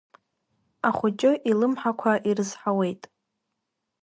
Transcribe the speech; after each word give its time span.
Ахәыҷы 0.87 1.31
илымҳақәа 1.49 2.11
ирызҳауеит. 2.29 3.03